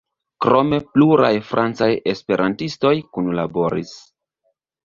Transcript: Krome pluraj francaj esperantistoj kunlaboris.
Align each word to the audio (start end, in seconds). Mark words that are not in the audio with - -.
Krome 0.45 0.79
pluraj 0.95 1.29
francaj 1.51 1.89
esperantistoj 2.13 2.95
kunlaboris. 3.19 3.93